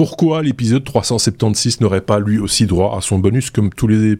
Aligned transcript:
pourquoi 0.00 0.40
l'épisode 0.40 0.82
376 0.82 1.82
n'aurait 1.82 2.00
pas 2.00 2.20
lui 2.20 2.38
aussi 2.38 2.64
droit 2.64 2.96
à 2.96 3.02
son 3.02 3.18
bonus 3.18 3.50
comme 3.50 3.68
tous 3.68 3.86
les 3.86 4.16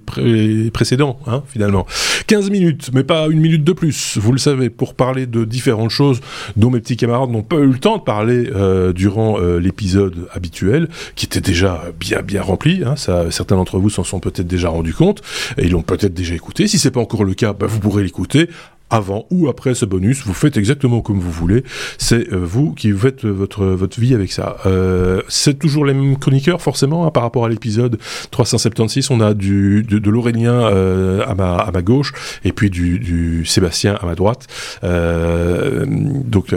précédents, 0.71 1.19
hein, 1.27 1.43
finalement. 1.49 1.87
15 2.27 2.51
minutes, 2.51 2.91
mais 2.93 3.03
pas 3.03 3.29
une 3.29 3.41
minute 3.41 3.65
de 3.65 3.73
plus, 3.73 4.19
vous 4.19 4.33
le 4.33 4.39
savez, 4.39 4.69
pour 4.69 4.93
parler 4.93 5.25
de 5.25 5.47
différentes 5.47 5.89
choses 5.89 6.21
dont 6.57 6.69
mes 6.69 6.81
petits 6.81 6.99
camarades 6.99 7.31
n'ont 7.31 7.43
pas 7.43 7.57
eu 7.57 7.69
le 7.69 7.79
temps 7.79 7.97
de 7.97 8.03
parler 8.03 8.51
euh, 8.55 8.93
durant 8.93 9.41
euh, 9.41 9.59
l'épisode 9.59 10.29
habituel, 10.35 10.91
qui 11.15 11.25
était 11.25 11.41
déjà 11.41 11.85
bien 11.99 12.21
bien 12.21 12.43
rempli. 12.43 12.83
Hein, 12.85 12.97
ça, 12.97 13.31
certains 13.31 13.57
d'entre 13.57 13.79
vous 13.79 13.89
s'en 13.89 14.05
sont 14.05 14.21
peut-être 14.21 14.47
déjà 14.47 14.69
rendus 14.69 14.93
compte, 14.93 15.23
et 15.57 15.65
ils 15.65 15.71
l'ont 15.71 15.81
peut-être 15.81 16.13
déjà 16.13 16.35
écouté. 16.35 16.69
Si 16.69 16.79
c'est 16.79 16.91
pas 16.91 17.01
encore 17.01 17.25
le 17.25 17.33
cas, 17.33 17.55
bah, 17.55 17.65
vous 17.67 17.81
pourrez 17.81 18.03
l'écouter 18.03 18.51
avant 18.91 19.27
ou 19.31 19.49
après 19.49 19.75
ce 19.75 19.85
bonus. 19.85 20.25
Vous 20.25 20.35
faites 20.35 20.57
exactement 20.57 21.01
comme 21.01 21.19
vous 21.19 21.31
voulez. 21.31 21.65
C'est 21.99 22.33
euh, 22.33 22.39
vous 22.43 22.73
qui 22.73 22.93
faites 22.93 23.25
votre 23.25 23.65
votre 23.65 24.01
vie 24.01 24.15
avec 24.15 24.33
ça. 24.33 24.57
Euh, 24.67 25.23
c'est 25.29 25.59
toujours 25.59 25.85
les 25.85 25.95
mêmes 25.95 26.19
chroniqueurs 26.19 26.61
forcément 26.61 27.07
hein, 27.07 27.11
par 27.11 27.23
rapport 27.23 27.45
à 27.45 27.49
l'épisode 27.49 27.99
376. 28.31 29.11
On 29.11 29.21
a 29.21 29.35
du 29.35 29.83
de, 29.83 29.99
de 29.99 30.11
l'Aurélien 30.11 30.53
euh, 30.53 31.25
à 31.27 31.35
ma 31.35 31.57
à 31.57 31.71
ma 31.71 31.83
gauche 31.83 32.13
et 32.45 32.53
puis 32.53 32.71
du, 32.71 32.99
du 32.99 33.47
Sébastien 33.47 33.95
à 34.01 34.07
ma 34.07 34.15
droite. 34.15 34.47
Euh, 34.85 35.85
donc 35.87 36.49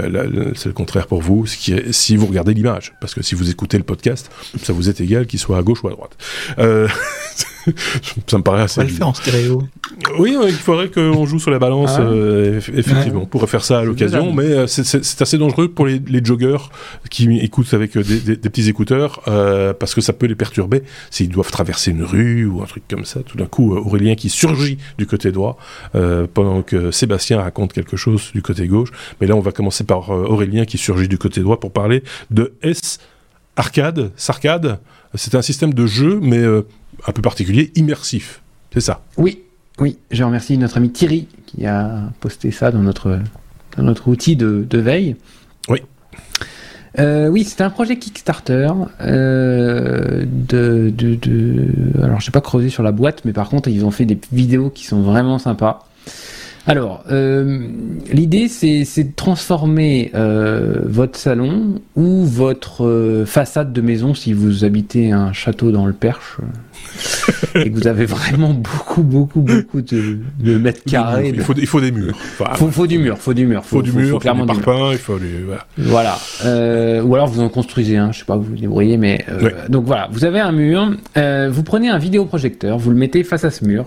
c'est 0.55 0.67
le 0.67 0.73
contraire 0.73 1.07
pour 1.07 1.21
vous. 1.21 1.45
Si 1.45 2.15
vous 2.15 2.25
regardez 2.25 2.53
l'image, 2.53 2.93
parce 2.99 3.13
que 3.13 3.21
si 3.21 3.35
vous 3.35 3.49
écoutez 3.49 3.77
le 3.77 3.83
podcast, 3.83 4.31
ça 4.61 4.73
vous 4.73 4.89
est 4.89 5.01
égal 5.01 5.27
qu'il 5.27 5.39
soit 5.39 5.57
à 5.57 5.61
gauche 5.61 5.83
ou 5.83 5.87
à 5.87 5.91
droite. 5.91 6.17
Euh, 7.67 7.71
ça 8.27 8.37
me 8.37 8.43
paraît 8.43 8.63
assez. 8.63 8.79
On 8.79 8.83
va 8.83 8.89
le 8.89 8.95
faire 8.95 9.07
en 9.07 9.13
stéréo. 9.13 9.63
Oui, 10.17 10.37
il 10.43 10.53
faudrait 10.53 10.89
qu'on 10.89 11.25
joue 11.25 11.39
sur 11.39 11.51
la 11.51 11.59
balance. 11.59 11.91
Ah 11.97 12.01
euh, 12.01 12.57
effectivement, 12.57 13.21
on 13.23 13.25
pourrait 13.25 13.47
faire 13.47 13.63
ça 13.63 13.79
à 13.79 13.83
l'occasion, 13.83 14.33
mais 14.33 14.43
euh, 14.43 14.67
c'est 14.67 15.21
assez 15.21 15.37
dangereux 15.37 15.69
pour 15.69 15.85
les, 15.85 15.99
les, 15.99 16.23
joggers 16.23 16.57
qui 17.09 17.39
écoutent 17.39 17.73
avec 17.73 17.97
euh, 17.97 18.03
des, 18.03 18.19
des, 18.19 18.35
des 18.35 18.49
petits 18.49 18.69
écouteurs 18.69 19.21
parce 19.79 19.95
que 19.95 20.01
ça 20.01 20.13
peut 20.13 20.25
les 20.25 20.35
perturber 20.35 20.83
s'ils 21.09 21.29
doivent 21.29 21.51
traverser 21.51 21.91
une 21.91 22.03
rue 22.03 22.45
ou 22.45 22.61
un 22.61 22.65
truc 22.65 22.83
comme 22.89 23.05
ça. 23.05 23.21
Tout 23.21 23.37
d'un 23.37 23.45
coup, 23.45 23.75
Aurélien 23.75 24.15
qui 24.15 24.29
surgit 24.29 24.77
du 24.97 25.05
côté 25.05 25.31
droit 25.31 25.57
pendant 26.33 26.61
que 26.61 26.91
Sébastien 26.91 27.41
raconte 27.41 27.73
quelque 27.73 27.97
chose 27.97 28.31
du 28.33 28.41
côté 28.41 28.67
gauche. 28.67 28.89
Mais 29.19 29.27
là, 29.27 29.35
on 29.35 29.41
va 29.41 29.51
commencer 29.51 29.83
par 29.83 30.09
Aurélien 30.09 30.65
qui 30.65 30.77
surgit 30.77 31.07
du 31.07 31.17
côté 31.17 31.41
droit 31.41 31.59
pour 31.59 31.71
parler 31.71 32.03
de 32.31 32.53
S 32.61 32.99
arcade, 33.55 34.11
sarcade. 34.15 34.79
C'est 35.15 35.35
un 35.35 35.41
système 35.41 35.73
de 35.73 35.85
jeu, 35.85 36.19
mais 36.21 36.43
un 36.43 37.11
peu 37.11 37.21
particulier, 37.21 37.71
immersif. 37.75 38.41
C'est 38.73 38.81
ça. 38.81 39.01
Oui, 39.17 39.43
oui. 39.79 39.97
Je 40.11 40.23
remercie 40.23 40.57
notre 40.57 40.77
ami 40.77 40.91
Thierry 40.91 41.27
qui 41.45 41.65
a 41.65 42.11
posté 42.19 42.51
ça 42.51 42.71
dans 42.71 42.81
notre, 42.81 43.19
dans 43.77 43.83
notre 43.83 44.07
outil 44.07 44.35
de, 44.35 44.65
de 44.67 44.77
veille. 44.79 45.15
Oui. 45.69 45.81
Euh, 46.99 47.27
oui, 47.27 47.43
c'est 47.43 47.61
un 47.61 47.69
projet 47.69 47.97
Kickstarter. 47.97 48.69
Euh, 49.01 50.25
de, 50.27 50.91
de, 50.95 51.15
de, 51.15 51.69
Alors, 52.03 52.19
je 52.19 52.27
n'ai 52.27 52.31
pas 52.31 52.41
creusé 52.41 52.69
sur 52.69 52.83
la 52.83 52.91
boîte, 52.91 53.25
mais 53.25 53.33
par 53.33 53.49
contre, 53.49 53.69
ils 53.69 53.85
ont 53.85 53.91
fait 53.91 54.05
des 54.05 54.19
vidéos 54.31 54.69
qui 54.69 54.85
sont 54.85 55.01
vraiment 55.01 55.39
sympas. 55.39 55.87
Alors, 56.65 57.03
euh, 57.11 57.67
l'idée, 58.11 58.47
c'est 58.47 59.03
de 59.03 59.15
transformer 59.15 60.11
euh, 60.15 60.79
votre 60.85 61.19
salon 61.19 61.81
ou 61.97 62.23
votre 62.23 62.85
euh, 62.85 63.25
façade 63.25 63.73
de 63.73 63.81
maison, 63.81 64.13
si 64.13 64.31
vous 64.31 64.63
habitez 64.63 65.11
un 65.11 65.33
château 65.33 65.71
dans 65.71 65.85
le 65.85 65.91
Perche, 65.91 66.37
et 67.55 67.69
que 67.69 67.75
vous 67.75 67.87
avez 67.87 68.05
vraiment 68.05 68.53
beaucoup, 68.53 69.03
beaucoup, 69.03 69.41
beaucoup 69.41 69.81
de, 69.81 70.19
de 70.39 70.57
mètres 70.57 70.83
carrés. 70.89 71.33
Il 71.35 71.41
faut, 71.41 71.53
il 71.53 71.67
faut 71.67 71.81
des 71.81 71.91
murs. 71.91 72.15
Enfin, 72.39 72.53
faut, 72.53 72.69
faut, 72.69 72.87
du 72.87 72.97
mur, 72.97 73.17
faut 73.17 73.33
du 73.33 73.45
mur. 73.45 73.65
Faut, 73.65 73.77
faut 73.77 73.81
du 73.81 73.91
mur, 73.91 74.11
faut, 74.11 74.19
clairement 74.19 74.45
du 74.45 74.53
parpaings, 74.53 74.93
il 74.93 74.97
faut 74.99 75.19
du... 75.19 75.43
Voilà. 75.45 75.65
voilà. 75.77 77.03
ou 77.03 77.13
alors 77.13 77.27
vous 77.27 77.41
en 77.41 77.49
construisez 77.49 77.97
un, 77.97 78.13
je 78.13 78.19
sais 78.19 78.25
pas, 78.25 78.37
vous 78.37 78.43
vous 78.43 78.55
débrouillez, 78.55 78.95
mais... 78.95 79.25
Donc 79.67 79.85
voilà, 79.85 80.07
vous 80.13 80.23
avez 80.23 80.39
un 80.39 80.53
mur, 80.53 80.95
vous 81.15 81.63
prenez 81.63 81.89
un 81.89 81.97
vidéoprojecteur, 81.97 82.77
vous 82.77 82.89
le 82.89 82.97
mettez 82.97 83.25
face 83.25 83.43
à 83.43 83.51
ce 83.51 83.65
mur, 83.65 83.85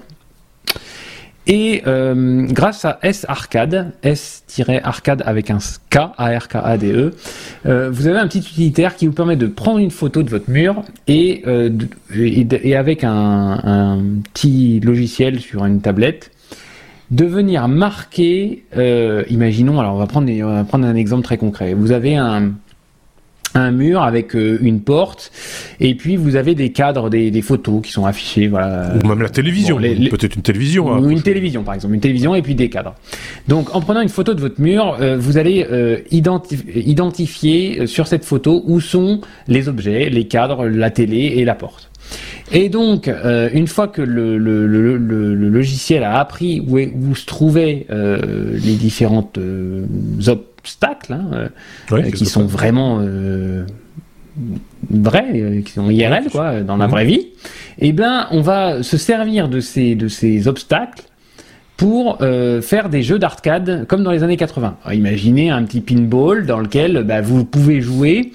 et 1.46 1.82
euh, 1.86 2.46
grâce 2.50 2.84
à 2.84 2.98
S-Arcade, 3.02 3.92
S-Arcade 4.02 5.22
avec 5.24 5.50
un 5.50 5.58
K, 5.90 5.98
A-R-K-A-D-E, 6.18 7.12
euh, 7.66 7.90
vous 7.90 8.08
avez 8.08 8.18
un 8.18 8.26
petit 8.26 8.40
utilitaire 8.40 8.96
qui 8.96 9.06
vous 9.06 9.12
permet 9.12 9.36
de 9.36 9.46
prendre 9.46 9.78
une 9.78 9.92
photo 9.92 10.24
de 10.24 10.30
votre 10.30 10.50
mur 10.50 10.82
et, 11.06 11.42
euh, 11.46 11.70
et, 12.14 12.74
avec 12.74 13.04
un, 13.04 14.02
petit 14.34 14.80
logiciel 14.80 15.38
sur 15.38 15.64
une 15.64 15.80
tablette, 15.80 16.32
de 17.12 17.24
venir 17.24 17.68
marquer, 17.68 18.64
euh, 18.76 19.22
imaginons, 19.30 19.78
alors 19.78 19.94
on 19.94 19.98
va 19.98 20.06
prendre 20.06 20.86
un 20.86 20.94
exemple 20.96 21.22
très 21.22 21.38
concret. 21.38 21.74
Vous 21.74 21.92
avez 21.92 22.16
un, 22.16 22.50
un 23.56 23.70
mur 23.70 24.02
avec 24.02 24.34
euh, 24.34 24.58
une 24.60 24.80
porte. 24.80 25.32
Et 25.80 25.94
puis 25.94 26.16
vous 26.16 26.36
avez 26.36 26.54
des 26.54 26.70
cadres 26.72 27.10
des, 27.10 27.30
des 27.30 27.42
photos 27.42 27.82
qui 27.82 27.92
sont 27.92 28.06
affichés 28.06 28.48
voilà. 28.48 28.92
Ou 29.02 29.06
même 29.06 29.22
la 29.22 29.28
télévision. 29.28 29.76
Bon, 29.80 30.08
peut-être 30.10 30.36
une 30.36 30.42
télévision 30.42 30.86
ou 30.86 30.90
hein, 30.90 31.08
une 31.08 31.22
télévision 31.22 31.62
par 31.62 31.74
exemple. 31.74 31.94
Une 31.94 32.00
télévision 32.00 32.34
et 32.34 32.42
puis 32.42 32.54
des 32.54 32.68
cadres. 32.68 32.94
Donc 33.48 33.74
en 33.74 33.80
prenant 33.80 34.00
une 34.00 34.08
photo 34.08 34.34
de 34.34 34.40
votre 34.40 34.60
mur 34.60 34.96
euh, 35.00 35.16
vous 35.18 35.38
allez 35.38 35.66
euh, 35.70 35.98
identif 36.10 36.62
identifier 36.74 37.80
euh, 37.80 37.86
sur 37.86 38.06
cette 38.06 38.24
photo 38.24 38.62
où 38.66 38.80
sont 38.80 39.20
les 39.48 39.68
objets 39.68 40.10
les 40.10 40.26
cadres 40.26 40.66
la 40.66 40.90
télé 40.90 41.34
et 41.36 41.44
la 41.44 41.54
porte. 41.54 41.90
Et 42.52 42.68
donc, 42.68 43.08
euh, 43.08 43.48
une 43.52 43.66
fois 43.66 43.88
que 43.88 44.02
le, 44.02 44.38
le, 44.38 44.66
le, 44.66 44.96
le, 44.96 45.48
logiciel 45.48 46.04
a 46.04 46.18
appris 46.18 46.62
où, 46.66 46.78
est, 46.78 46.92
où 46.94 47.14
se 47.14 47.26
trouvaient 47.26 47.86
euh, 47.90 48.52
les 48.52 48.74
différentes 48.74 49.38
euh, 49.38 49.84
obstacles, 50.66 51.12
hein, 51.12 51.30
euh, 51.32 51.48
ouais, 51.92 52.10
qui 52.10 52.26
sont 52.26 52.44
vraiment 52.44 52.98
euh, 53.00 53.64
vrais, 54.90 55.62
qui 55.64 55.72
sont 55.72 55.88
IRL, 55.88 56.24
quoi, 56.30 56.60
dans 56.60 56.76
la 56.76 56.88
mmh. 56.88 56.90
vraie 56.90 57.04
vie, 57.04 57.26
eh 57.78 57.92
bien, 57.92 58.26
on 58.32 58.40
va 58.40 58.82
se 58.82 58.96
servir 58.96 59.48
de 59.48 59.60
ces, 59.60 59.94
de 59.94 60.08
ces 60.08 60.48
obstacles 60.48 61.04
pour 61.76 62.18
euh, 62.20 62.62
faire 62.62 62.88
des 62.88 63.02
jeux 63.02 63.18
d'arcade 63.18 63.86
comme 63.86 64.02
dans 64.02 64.10
les 64.10 64.24
années 64.24 64.36
80. 64.36 64.76
Alors, 64.82 64.94
imaginez 64.94 65.50
un 65.50 65.62
petit 65.62 65.80
pinball 65.80 66.46
dans 66.46 66.58
lequel 66.58 67.04
bah, 67.04 67.20
vous 67.20 67.44
pouvez 67.44 67.80
jouer 67.80 68.32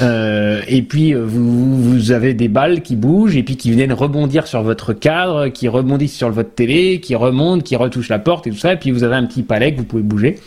euh, 0.00 0.60
et 0.66 0.82
puis 0.82 1.14
vous, 1.14 1.82
vous 1.82 2.12
avez 2.12 2.34
des 2.34 2.48
balles 2.48 2.82
qui 2.82 2.96
bougent 2.96 3.36
et 3.36 3.42
puis 3.42 3.56
qui 3.56 3.70
viennent 3.70 3.92
rebondir 3.92 4.46
sur 4.46 4.62
votre 4.62 4.92
cadre, 4.92 5.48
qui 5.48 5.68
rebondissent 5.68 6.16
sur 6.16 6.30
votre 6.30 6.54
télé, 6.54 7.00
qui 7.00 7.14
remontent, 7.14 7.62
qui 7.62 7.76
retouchent 7.76 8.08
la 8.08 8.18
porte 8.18 8.46
et 8.46 8.50
tout 8.50 8.56
ça. 8.56 8.72
Et 8.72 8.76
puis 8.76 8.90
vous 8.90 9.04
avez 9.04 9.16
un 9.16 9.24
petit 9.24 9.42
palais 9.42 9.72
que 9.72 9.78
vous 9.78 9.84
pouvez 9.84 10.02
bouger. 10.02 10.38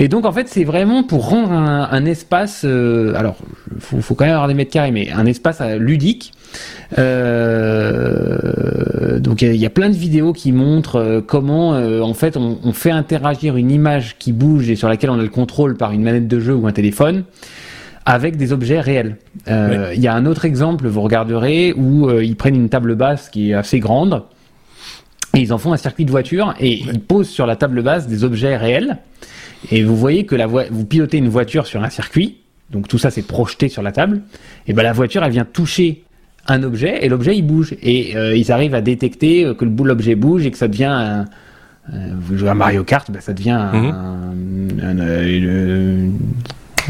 Et 0.00 0.06
donc 0.06 0.24
en 0.24 0.32
fait 0.32 0.48
c'est 0.48 0.62
vraiment 0.62 1.02
pour 1.02 1.28
rendre 1.28 1.50
un, 1.50 1.88
un 1.90 2.04
espace, 2.04 2.62
euh, 2.64 3.12
alors 3.16 3.36
faut, 3.80 4.00
faut 4.00 4.14
quand 4.14 4.24
même 4.24 4.34
avoir 4.34 4.46
des 4.46 4.54
mètres 4.54 4.70
carrés, 4.70 4.92
mais 4.92 5.10
un 5.10 5.26
espace 5.26 5.58
euh, 5.60 5.76
ludique. 5.76 6.32
Euh, 6.98 8.38
donc 9.18 9.42
il 9.42 9.52
y, 9.52 9.58
y, 9.58 9.66
a 9.66 9.70
plein 9.70 9.90
de 9.90 9.96
vidéos 9.96 10.32
qui 10.32 10.52
montrent 10.52 11.22
comment 11.26 11.74
euh, 11.74 12.00
en 12.00 12.14
fait 12.14 12.38
on, 12.38 12.58
on, 12.62 12.72
fait 12.72 12.92
interagir 12.92 13.56
une 13.56 13.70
image 13.70 14.16
qui 14.18 14.32
bouge 14.32 14.70
et 14.70 14.76
sur 14.76 14.88
laquelle 14.88 15.10
on 15.10 15.18
a 15.18 15.22
le 15.22 15.28
contrôle 15.28 15.76
par 15.76 15.92
une 15.92 16.02
manette 16.02 16.28
de 16.28 16.40
jeu 16.40 16.54
ou 16.54 16.66
un 16.68 16.72
téléphone 16.72 17.24
avec 18.06 18.36
des 18.36 18.52
objets 18.52 18.80
réels. 18.80 19.16
Il 19.48 19.52
oui. 19.52 19.98
y 19.98 20.06
a 20.06 20.14
un 20.14 20.24
autre 20.24 20.44
exemple, 20.46 20.86
vous 20.86 21.02
regarderez, 21.02 21.74
où 21.76 22.10
ils 22.10 22.36
prennent 22.36 22.54
une 22.54 22.70
table 22.70 22.94
basse 22.94 23.28
qui 23.28 23.50
est 23.50 23.54
assez 23.54 23.80
grande. 23.80 24.22
Et 25.38 25.42
ils 25.42 25.52
en 25.52 25.58
font 25.58 25.72
un 25.72 25.76
circuit 25.76 26.04
de 26.04 26.10
voiture 26.10 26.52
et 26.58 26.72
ils 26.80 26.98
posent 26.98 27.28
sur 27.28 27.46
la 27.46 27.54
table 27.54 27.80
basse 27.80 28.08
des 28.08 28.24
objets 28.24 28.56
réels. 28.56 28.98
Et 29.70 29.84
vous 29.84 29.96
voyez 29.96 30.26
que 30.26 30.34
la 30.34 30.48
vous 30.48 30.84
pilotez 30.84 31.18
une 31.18 31.28
voiture 31.28 31.64
sur 31.66 31.80
un 31.84 31.90
circuit, 31.90 32.38
donc 32.72 32.88
tout 32.88 32.98
ça 32.98 33.10
c'est 33.12 33.22
projeté 33.22 33.68
sur 33.68 33.82
la 33.82 33.92
table, 33.92 34.22
et 34.66 34.72
ben 34.72 34.82
la 34.82 34.92
voiture 34.92 35.22
elle 35.22 35.30
vient 35.30 35.44
toucher 35.44 36.02
un 36.48 36.64
objet 36.64 37.04
et 37.04 37.08
l'objet 37.08 37.36
il 37.36 37.42
bouge. 37.42 37.76
Et 37.82 38.16
euh, 38.16 38.36
ils 38.36 38.50
arrivent 38.50 38.74
à 38.74 38.80
détecter 38.80 39.34
que 39.56 39.64
l'objet 39.64 40.16
bouge 40.16 40.44
et 40.44 40.50
que 40.50 40.58
ça 40.58 40.66
devient 40.66 40.84
un, 40.86 41.26
euh, 41.92 42.12
vous 42.20 42.36
jouez 42.36 42.48
à 42.48 42.54
Mario 42.54 42.82
Kart, 42.82 43.08
ben 43.08 43.20
ça 43.20 43.32
devient 43.32 43.50
un, 43.50 43.72
mm 43.72 43.86
-hmm. 43.86 43.94
un, 44.88 44.98
un, 44.98 46.10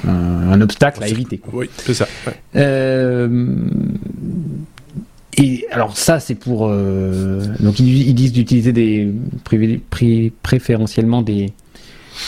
un, 0.09 0.53
un 0.55 0.61
obstacle 0.63 1.03
à 1.05 1.09
éviter. 1.09 1.39
Oui, 1.53 1.69
c'est 1.85 1.95
ça. 2.01 2.07
Ouais. 2.27 2.35
Euh, 2.57 3.29
alors 5.71 5.97
ça 5.97 6.21
c'est 6.21 6.35
pour 6.35 6.67
euh, 6.69 7.43
donc 7.61 7.79
ils, 7.79 8.09
ils 8.09 8.15
disent 8.15 8.33
d'utiliser 8.33 8.73
des 8.73 9.09
pré, 9.45 9.81
pré, 9.91 10.33
préférentiellement 10.43 11.23
des 11.23 11.53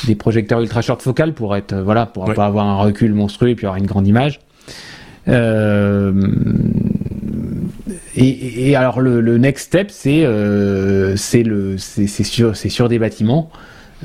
des 0.06 0.14
projecteurs 0.14 0.60
ultra 0.60 0.82
short 0.82 1.02
focal 1.02 1.34
pour 1.34 1.56
être 1.56 1.75
voilà 1.76 2.06
pour 2.06 2.28
ouais. 2.28 2.34
pas 2.34 2.46
avoir 2.46 2.66
un 2.66 2.76
recul 2.76 3.12
monstrueux 3.14 3.50
et 3.50 3.54
puis 3.54 3.66
avoir 3.66 3.78
une 3.78 3.87
grande 3.87 4.06
image. 4.06 4.40
Euh, 5.28 6.12
et, 8.16 8.70
et, 8.70 8.76
alors 8.76 9.00
le, 9.00 9.20
le 9.20 9.38
next 9.38 9.66
step 9.66 9.90
c'est 9.90 10.25
euh, 10.25 11.14
c'est 11.16 11.42
le 11.42 11.76
c'est 11.78 12.06
sur 12.06 12.56
c'est 12.56 12.69
sur 12.69 12.88
des 12.88 12.98
bâtiments 12.98 13.50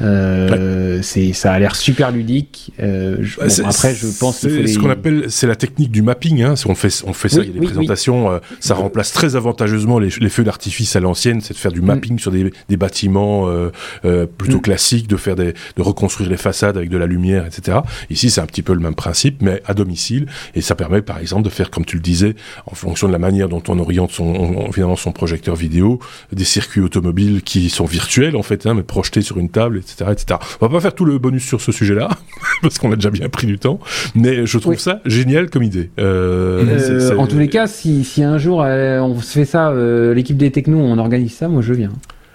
Euh, 0.01 1.00
c'est 1.01 1.33
ça 1.33 1.53
a 1.53 1.59
l'air 1.59 1.75
super 1.75 2.12
ludique. 2.12 2.71
Euh, 2.81 3.18
je, 3.21 3.38
Bah, 3.39 3.45
bon, 3.47 3.65
après, 3.69 3.95
je 3.95 4.07
pense 4.19 4.39
c'est 4.39 4.50
les- 4.50 4.68
ce 4.68 4.80
qu'on 4.80 4.89
appelle 4.89 5.25
c'est 5.30 5.47
la 5.47 5.56
technique 5.56 5.92
du 5.92 6.01
mapping. 6.01 6.42
Hein. 6.44 6.56
On 6.65 6.75
fait 6.75 7.03
on 7.06 7.13
fait 7.13 7.30
ça. 7.30 7.39
Oui, 7.39 7.44
il 7.45 7.47
y 7.47 7.51
a 7.51 7.53
des 7.53 7.59
oui, 7.59 7.65
présentations. 7.68 8.31
euh, 8.31 8.39
ça 8.59 8.75
remplace 8.75 9.12
très 9.12 9.36
avantageusement 9.36 10.00
les, 10.00 10.09
les 10.19 10.30
feux 10.30 10.44
d'artifice 10.44 10.95
à 10.95 11.00
l'ancienne. 11.00 11.42
C'est 11.42 11.53
de 11.53 11.59
faire 11.59 11.71
du 11.71 11.81
mapping 11.81 12.19
sur 12.19 12.31
des, 12.31 12.51
des 12.69 12.77
bâtiments 12.77 13.47
euh, 13.47 13.69
euh, 14.06 14.25
plutôt 14.25 14.57
Mm. 14.57 14.62
classiques, 14.62 15.07
de 15.07 15.18
faire 15.18 15.36
des 15.36 15.53
de 15.77 15.81
reconstruire 15.81 16.30
les 16.30 16.38
façades 16.38 16.77
avec 16.77 16.89
de 16.89 16.97
la 16.97 17.06
lumière, 17.07 17.45
etc. 17.45 17.80
Ici, 18.09 18.30
c'est 18.30 18.42
un 18.42 18.45
petit 18.45 18.62
peu 18.63 18.74
le 18.74 18.80
même 18.80 18.95
principe, 18.95 19.42
mais 19.42 19.62
à 19.65 19.74
domicile. 19.74 20.27
Et 20.56 20.62
ça 20.62 20.75
permet, 20.75 21.01
par 21.01 21.19
exemple, 21.19 21.44
de 21.44 21.50
faire, 21.50 21.69
comme 21.71 21.86
tu 21.86 21.95
le 21.97 22.01
disais, 22.01 22.36
en 22.68 22.75
fonction 22.75 23.07
de 23.07 23.12
la 23.13 23.19
manière 23.19 23.50
dont 23.50 23.63
on 23.68 23.80
oriente 23.80 24.12
son 24.12 24.25
on- 24.25 24.71
finalement 24.71 24.95
son 24.95 25.12
projecteur 25.12 25.56
vidéo, 25.56 26.00
des 26.33 26.44
circuits 26.44 26.81
automobiles 26.81 27.42
qui 27.44 27.69
sont 27.69 27.86
virtuels 27.86 28.36
en 28.36 28.44
fait, 28.44 28.65
hein, 28.65 28.74
mais 28.74 28.83
projetés 28.83 29.21
sur 29.21 29.38
une 29.38 29.50
table, 29.50 29.81
etc., 29.91 30.11
etc. 30.11 30.39
On 30.61 30.65
va 30.67 30.71
pas 30.73 30.79
faire 30.81 30.95
tout 30.95 31.05
le 31.05 31.17
bonus 31.17 31.43
sur 31.45 31.61
ce 31.61 31.71
sujet-là 31.71 32.09
parce 32.61 32.77
qu'on 32.79 32.91
a 32.91 32.95
déjà 32.95 33.09
bien 33.11 33.29
pris 33.29 33.47
du 33.47 33.57
temps, 33.59 33.79
mais 34.15 34.45
je 34.45 34.57
trouve 34.57 34.73
Oui. 34.73 34.79
ça 34.79 34.99
génial 35.05 35.49
comme 35.49 35.63
idée. 35.63 35.89
Euh, 35.99 36.63
Euh, 36.65 37.17
En 37.17 37.27
tous 37.27 37.37
les 37.37 37.47
cas, 37.49 37.67
si, 37.67 38.03
si 38.03 38.23
un 38.23 38.37
jour 38.37 38.61
euh, 38.63 38.99
on 38.99 39.19
se 39.21 39.31
fait 39.31 39.45
ça, 39.45 39.71
l'équipe 40.13 40.37
des 40.37 40.51
technos, 40.51 40.79
on 40.79 40.97
organise 40.97 41.33
ça, 41.35 41.47
moi 41.47 41.61
je 41.61 41.73
viens. 41.73 41.91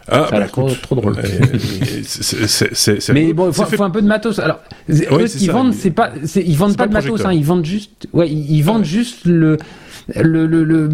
ah, 0.08 0.26
bah, 0.31 0.41
trop, 0.49 0.69
écoute, 0.69 0.82
trop 0.82 0.94
drôle. 0.97 1.17
c'est- 2.05 3.12
Mais 3.12 3.32
bon, 3.32 3.49
il 3.49 3.52
faut, 3.55 3.64
fait- 3.64 3.76
faut 3.76 3.82
un 3.85 3.91
peu 3.91 4.02
de 4.02 4.06
matos. 4.06 4.38
Alors, 4.38 4.61
Ouais, 4.88 4.94
eux, 5.12 5.26
qu'ils 5.26 5.47
ça, 5.47 5.52
vendent, 5.52 5.73
c'est 5.75 5.91
pas, 5.91 6.12
ils 6.37 6.56
vendent 6.56 6.76
pas 6.76 6.85
pas 6.85 6.88
de 6.88 6.93
matos, 6.93 7.25
hein, 7.25 7.32
ils 7.32 7.44
vendent 7.44 7.64
juste, 7.64 8.08
ouais, 8.12 8.29
ils, 8.29 8.56
ils 8.56 8.62
vendent 8.62 8.85
juste 8.85 9.25
le, 9.25 9.56
le, 10.17 10.47
le, 10.47 10.65
le, 10.65 10.89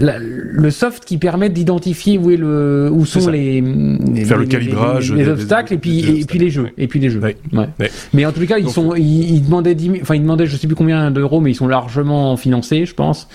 la- 0.00 0.18
le 0.18 0.70
soft 0.70 1.04
qui 1.04 1.18
permet 1.18 1.48
d'identifier 1.50 2.18
où 2.18 2.30
est 2.30 2.36
le, 2.36 2.88
où 2.92 3.04
C'est 3.06 3.20
sont 3.20 3.30
les, 3.30 3.60
les- 3.60 4.24
Faire 4.24 4.38
le 4.38 4.46
calibrage 4.46 5.12
les, 5.12 5.28
obstacles 5.28 5.74
et 5.74 5.78
puis, 5.78 6.20
et 6.20 6.24
puis 6.24 6.38
les 6.38 6.50
jeux, 6.50 6.68
et 6.78 6.86
puis 6.88 7.00
les 7.00 7.10
jeux. 7.10 7.20
Ouais. 7.20 7.36
Ouais. 7.52 7.68
Ouais. 7.80 7.90
Mais 8.12 8.24
en 8.26 8.32
tous 8.32 8.40
les 8.40 8.46
cas, 8.46 8.58
ils 8.58 8.64
Donc- 8.64 8.72
sont, 8.74 8.94
ils, 8.94 9.34
ils 9.36 9.42
demandaient 9.44 9.74
10 9.74 9.84
000 9.84 9.96
enfin, 10.02 10.14
ils 10.14 10.22
demandaient, 10.22 10.46
je 10.46 10.56
sais 10.56 10.66
plus 10.66 10.76
combien 10.76 11.10
d'euros, 11.10 11.40
mais 11.40 11.50
ils 11.50 11.54
sont 11.56 11.68
largement 11.68 12.36
financés, 12.36 12.86
je 12.86 12.94
pense. 12.94 13.28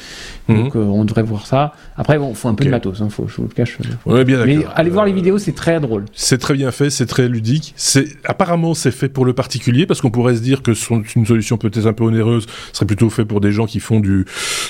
Mhm. 0.47 0.57
Donc, 0.63 0.75
euh, 0.75 0.79
on 0.83 1.05
devrait 1.05 1.23
voir 1.23 1.45
ça. 1.45 1.73
Après, 1.95 2.17
bon, 2.17 2.33
faut 2.33 2.47
un 2.49 2.55
peu 2.55 2.65
de 2.65 2.69
matos, 2.69 3.01
hein, 3.01 3.09
faut, 3.09 3.27
je 3.27 3.35
vous 3.37 3.43
le 3.43 3.49
cache. 3.49 3.77
Bien 4.25 4.45
Mais 4.45 4.57
allez 4.75 4.89
voir 4.89 5.05
les 5.05 5.11
Euh, 5.11 5.15
vidéos, 5.15 5.37
c'est 5.37 5.51
très 5.55 5.79
drôle. 5.79 6.05
C'est 6.13 6.37
très 6.39 6.53
bien 6.55 6.71
fait, 6.71 6.89
c'est 6.89 7.05
très 7.05 7.27
ludique. 7.27 7.73
C'est 7.75 8.07
apparemment 8.25 8.73
c'est 8.73 8.91
fait 8.91 9.09
pour 9.09 9.25
le 9.25 9.33
particulier 9.33 9.85
parce 9.85 10.01
qu'on 10.01 10.09
pourrait 10.11 10.35
se 10.35 10.41
dire 10.41 10.61
que 10.63 10.73
son- 10.73 11.03
une 11.15 11.25
solution 11.25 11.57
peut-être 11.57 11.85
un 11.85 11.93
peu 11.93 12.03
onéreuse 12.03 12.45
serait 12.73 12.85
plutôt 12.85 13.09
fait 13.09 13.25
pour 13.25 13.41
des 13.41 13.51
gens 13.51 13.65
qui 13.65 13.79
font 13.79 13.99
du 13.99 14.25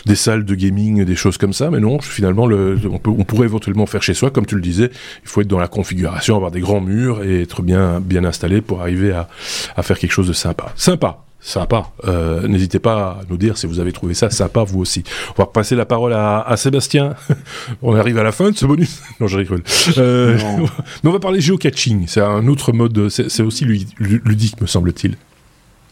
des 0.05 0.15
salles 0.29 0.45
de 0.45 0.55
gaming, 0.55 1.03
des 1.05 1.15
choses 1.15 1.37
comme 1.37 1.53
ça. 1.53 1.69
Mais 1.71 1.79
non, 1.79 1.99
finalement, 1.99 2.45
le, 2.45 2.77
on, 2.91 2.99
peut, 2.99 3.09
on 3.09 3.23
pourrait 3.23 3.45
éventuellement 3.47 3.85
faire 3.87 4.03
chez 4.03 4.13
soi, 4.13 4.29
comme 4.29 4.45
tu 4.45 4.55
le 4.55 4.61
disais. 4.61 4.91
Il 5.23 5.29
faut 5.29 5.41
être 5.41 5.47
dans 5.47 5.59
la 5.59 5.67
configuration, 5.67 6.35
avoir 6.35 6.51
des 6.51 6.59
grands 6.61 6.81
murs 6.81 7.23
et 7.23 7.41
être 7.41 7.61
bien 7.63 7.99
bien 7.99 8.23
installé 8.25 8.61
pour 8.61 8.81
arriver 8.81 9.11
à, 9.11 9.27
à 9.75 9.81
faire 9.83 9.97
quelque 9.97 10.11
chose 10.11 10.27
de 10.27 10.33
sympa. 10.33 10.71
Sympa. 10.75 11.23
Sympa. 11.41 11.91
Euh, 12.05 12.47
N'hésitez 12.49 12.79
pas 12.79 12.95
à 12.95 13.21
nous 13.29 13.37
dire 13.37 13.57
si 13.57 13.65
vous 13.65 13.79
avez 13.79 13.93
trouvé 13.93 14.13
ça 14.13 14.29
sympa 14.29 14.63
vous 14.65 14.79
aussi. 14.81 15.03
On 15.37 15.41
va 15.41 15.45
passer 15.47 15.73
la 15.75 15.85
parole 15.85 16.11
à, 16.13 16.41
à 16.41 16.57
Sébastien. 16.57 17.15
on 17.81 17.95
arrive 17.95 18.17
à 18.17 18.23
la 18.23 18.33
fin 18.33 18.51
de 18.51 18.57
ce 18.57 18.65
bonus. 18.65 19.01
non, 19.21 19.27
je 19.27 19.37
rigole. 19.37 19.63
Euh, 19.97 20.37
Non. 20.37 20.65
on 21.05 21.11
va 21.11 21.19
parler 21.19 21.39
géocaching. 21.39 22.05
C'est 22.07 22.21
un 22.21 22.45
autre 22.47 22.73
mode. 22.73 23.07
C'est 23.09 23.41
aussi 23.41 23.63
lu- 23.65 23.79
lu- 23.99 24.21
ludique, 24.25 24.59
me 24.61 24.67
semble-t-il. 24.67 25.15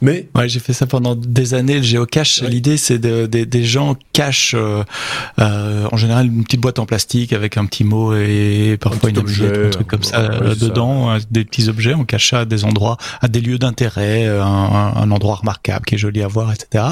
Mais 0.01 0.27
Ouais, 0.35 0.47
j'ai 0.47 0.59
fait 0.59 0.73
ça 0.73 0.85
pendant 0.85 1.15
des 1.15 1.53
années, 1.53 1.77
le 1.77 1.81
géocache. 1.83 2.41
Ouais. 2.41 2.49
L'idée, 2.49 2.77
c'est 2.77 2.99
de, 2.99 3.25
de- 3.25 3.43
des 3.45 3.63
gens 3.63 3.95
cachent 4.13 4.53
euh, 4.55 4.83
euh, 5.39 5.87
en 5.91 5.97
général 5.97 6.27
une 6.27 6.43
petite 6.43 6.59
boîte 6.61 6.79
en 6.79 6.85
plastique 6.85 7.33
avec 7.33 7.57
un 7.57 7.65
petit 7.65 7.83
mot 7.83 8.15
et 8.15 8.77
parfois 8.79 9.09
Un 9.09 9.13
une 9.13 9.17
objet, 9.19 9.67
un 9.67 9.69
truc 9.69 9.87
comme 9.87 10.01
ouais, 10.01 10.05
ça 10.05 10.21
ouais, 10.29 10.35
euh, 10.41 10.55
ça. 10.55 10.65
dedans, 10.65 11.11
euh, 11.11 11.19
des 11.31 11.45
petits 11.45 11.67
objets. 11.69 11.93
On 11.93 12.05
cache 12.05 12.29
ça 12.29 12.41
à 12.41 12.45
des 12.45 12.63
endroits, 12.65 12.97
à 13.21 13.27
des 13.27 13.41
lieux 13.41 13.57
d'intérêt, 13.57 14.27
euh, 14.27 14.43
un, 14.43 14.93
un 14.95 15.11
endroit 15.11 15.35
remarquable 15.35 15.85
qui 15.85 15.95
est 15.95 15.97
joli 15.97 16.21
à 16.21 16.27
voir, 16.27 16.51
etc. 16.53 16.83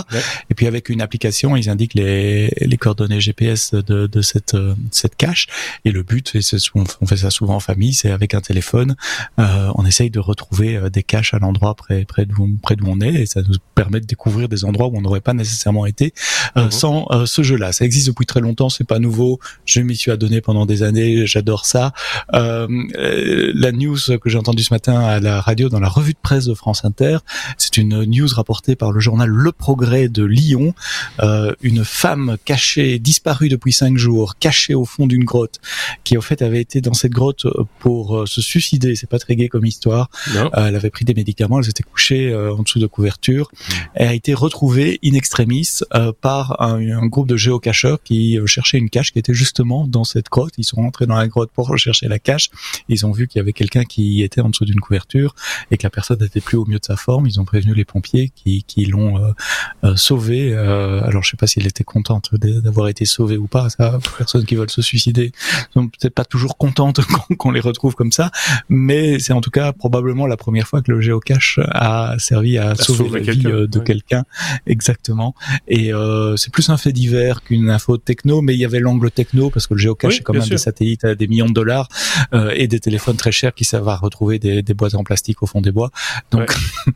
Et 0.49 0.55
puis 0.55 0.67
avec 0.67 0.89
une 0.89 1.01
application, 1.01 1.55
ils 1.55 1.69
indiquent 1.69 1.93
les, 1.95 2.51
les 2.59 2.77
coordonnées 2.77 3.21
GPS 3.21 3.73
de, 3.73 4.07
de 4.07 4.21
cette, 4.21 4.55
euh, 4.55 4.73
cette 4.91 5.15
cache. 5.15 5.47
Et 5.85 5.91
le 5.91 6.03
but, 6.03 6.31
et 6.35 6.41
c'est 6.41 6.59
souvent- 6.59 6.85
on 7.01 7.05
fait 7.05 7.17
ça 7.17 7.29
souvent 7.29 7.55
en 7.55 7.59
famille, 7.59 7.93
c'est 7.93 8.11
avec 8.11 8.33
un 8.33 8.41
téléphone, 8.41 8.95
euh, 9.39 9.69
on 9.75 9.85
essaye 9.85 10.09
de 10.09 10.19
retrouver 10.19 10.75
euh, 10.77 10.89
des 10.89 11.03
caches 11.03 11.33
à 11.33 11.39
l'endroit 11.39 11.75
près, 11.75 12.05
près 12.05 12.25
d'où 12.25 12.49
près 12.61 12.75
d'où 12.75 12.87
on 12.87 12.94
est, 13.01 13.13
et 13.13 13.25
ça 13.25 13.41
nous 13.41 13.55
permet 13.75 13.99
de 13.99 14.05
découvrir 14.05 14.49
des 14.49 14.65
endroits 14.65 14.87
où 14.87 14.97
on 14.97 15.01
n'aurait 15.01 15.21
pas 15.21 15.33
nécessairement 15.33 15.85
été 15.85 16.13
euh, 16.57 16.65
Mhm. 16.65 16.71
sans 16.71 17.07
euh, 17.11 17.25
ce 17.25 17.43
jeu-là. 17.43 17.71
Ça 17.71 17.85
existe 17.85 18.07
depuis 18.07 18.25
très 18.25 18.41
longtemps, 18.41 18.69
c'est 18.69 18.83
pas 18.87 18.99
nouveau. 18.99 19.39
Je 19.65 19.81
m'y 19.81 19.95
suis 19.95 20.11
adonné 20.11 20.41
pendant 20.41 20.65
des 20.65 20.83
années, 20.83 21.25
j'adore 21.27 21.65
ça. 21.65 21.93
Euh, 22.33 22.67
euh, 22.97 23.51
la 23.55 23.71
news 23.71 23.97
que 24.21 24.29
j'ai 24.29 24.37
entendue 24.37 24.63
ce 24.63 24.73
matin 24.73 24.99
à 24.99 25.19
la 25.19 25.41
radio 25.41 25.69
dans 25.69 25.79
la 25.79 25.89
revue 25.89 26.13
de 26.13 26.17
presse 26.21 26.45
de 26.45 26.53
France 26.53 26.85
Inter, 26.85 27.17
c'est 27.57 27.77
une 27.77 28.03
news 28.05 28.27
rapportée 28.33 28.75
par 28.75 28.91
le 28.91 28.99
journal 28.99 29.29
Le 29.29 29.51
Progrès 29.51 30.07
de 30.07 30.23
Lyon. 30.23 30.73
Euh, 31.21 31.53
une 31.61 31.83
femme 31.85 32.37
cachée, 32.45 32.99
disparue 32.99 33.49
depuis 33.49 33.73
cinq 33.73 33.97
jours, 33.97 34.37
cachée 34.39 34.73
au 34.73 34.85
fond 34.85 35.07
d'une 35.07 35.23
grotte, 35.23 35.59
qui 36.03 36.17
au 36.17 36.21
fait 36.21 36.41
avait 36.41 36.61
été 36.61 36.81
dans 36.81 36.93
cette 36.93 37.11
grotte 37.11 37.45
pour 37.79 38.17
euh, 38.17 38.25
se 38.25 38.41
suicider. 38.41 38.95
C'est 38.95 39.09
pas 39.09 39.19
très 39.19 39.35
gai 39.35 39.49
comme 39.49 39.65
histoire. 39.65 40.09
elle 40.53 40.75
avait 40.75 40.89
pris 40.89 41.05
des 41.05 41.13
médicaments, 41.13 41.59
elle 41.59 41.65
s'était 41.65 41.83
couchée 41.83 42.29
euh, 42.31 42.53
en 42.53 42.63
dessous 42.63 42.79
de 42.79 42.84
couverture. 42.87 43.49
Mmh. 43.51 43.73
Elle 43.95 44.07
a 44.07 44.13
été 44.13 44.33
retrouvée 44.33 44.99
in 45.03 45.13
extremis 45.13 45.67
euh, 45.93 46.11
par 46.19 46.61
un, 46.61 47.07
groupe 47.07 47.27
de 47.27 47.37
géocacheurs 47.37 48.01
qui 48.03 48.37
euh, 48.37 48.45
cherchaient 48.45 48.77
une 48.77 48.89
cache 48.89 49.11
qui 49.11 49.19
était 49.19 49.33
justement 49.33 49.87
dans 49.87 50.03
cette 50.03 50.29
grotte. 50.29 50.53
Ils 50.57 50.63
sont 50.63 50.77
rentrés 50.77 51.05
dans 51.05 51.15
la 51.15 51.27
grotte 51.27 51.51
pour 51.51 51.67
rechercher 51.67 52.07
la 52.07 52.19
cache. 52.19 52.49
Ils 52.89 53.05
ont 53.05 53.11
vu 53.11 53.27
qu'il 53.27 53.39
y 53.39 53.41
avait 53.41 53.53
quelqu'un 53.53 53.83
qui 53.83 54.23
était 54.23 54.41
en 54.41 54.49
dessous 54.49 54.65
d'une 54.65 54.79
couverture 54.79 55.35
et 55.71 55.77
que 55.77 55.83
la 55.83 55.89
personne 55.89 56.19
n'était 56.19 56.41
plus 56.41 56.57
au 56.57 56.65
mieux 56.65 56.79
de 56.79 56.85
sa 56.85 56.95
forme. 56.95 57.27
Ils 57.27 57.39
ont 57.39 57.45
prévenu 57.45 57.73
les 57.73 57.85
pompiers 57.85 58.31
qui, 58.35 58.85
l'ont 58.85 59.17
euh, 59.17 59.31
euh, 59.83 59.95
sauvée. 59.95 60.53
Euh, 60.53 61.01
alors 61.03 61.23
je 61.23 61.31
sais 61.31 61.37
pas 61.37 61.47
si 61.47 61.59
elle 61.59 61.67
était 61.67 61.83
contente 61.83 62.35
de- 62.35 62.59
d'avoir 62.59 62.87
été 62.87 63.05
sauvée 63.05 63.37
ou 63.37 63.47
pas. 63.47 63.69
Ça, 63.69 63.99
personnes 64.17 64.45
qui 64.45 64.55
veulent 64.55 64.69
se 64.69 64.81
suicider 64.81 65.31
sont 65.73 65.87
peut-être 65.87 66.13
pas 66.13 66.25
toujours 66.25 66.57
contentes 66.57 67.01
qu'on 67.37 67.51
les 67.51 67.59
retrouve 67.59 67.95
comme 67.95 68.11
ça, 68.11 68.31
mais 68.69 69.19
c'est 69.19 69.33
en 69.33 69.41
tout 69.41 69.51
cas 69.51 69.73
probablement 69.73 70.27
la 70.27 70.37
première 70.37 70.67
fois 70.67 70.81
que 70.81 70.91
le 70.91 71.01
géocache 71.01 71.59
a 71.71 72.15
servi 72.19 72.57
à, 72.57 72.74
sauver, 72.83 72.97
sauver 73.09 73.23
la 73.23 73.33
vie 73.33 73.45
euh, 73.47 73.67
de 73.67 73.77
ouais. 73.79 73.83
quelqu'un, 73.85 74.23
exactement. 74.67 75.35
Et 75.67 75.93
euh, 75.93 76.35
c'est 76.37 76.51
plus 76.51 76.69
un 76.69 76.77
fait 76.77 76.91
divers 76.91 77.41
qu'une 77.43 77.69
info 77.69 77.97
techno, 77.97 78.41
mais 78.41 78.53
il 78.53 78.59
y 78.59 78.65
avait 78.65 78.79
l'angle 78.79 79.11
techno 79.11 79.49
parce 79.49 79.67
que 79.67 79.73
le 79.73 79.79
géocache 79.79 80.09
Oui, 80.11 80.15
c'est 80.17 80.23
quand 80.23 80.33
même 80.33 80.41
sûr. 80.43 80.51
des 80.51 80.57
satellites 80.57 81.03
à 81.05 81.15
des 81.15 81.27
millions 81.27 81.45
de 81.47 81.53
dollars 81.53 81.87
euh, 82.33 82.51
et 82.55 82.67
des 82.67 82.79
téléphones 82.79 83.17
très 83.17 83.31
chers 83.31 83.53
qui 83.53 83.65
savent 83.65 83.87
à 83.89 83.95
retrouver 83.95 84.39
des, 84.39 84.61
des 84.61 84.73
boîtes 84.73 84.95
en 84.95 85.03
plastique 85.03 85.41
au 85.43 85.45
fond 85.47 85.61
des 85.61 85.71
bois. 85.71 85.91
Donc 86.31 86.53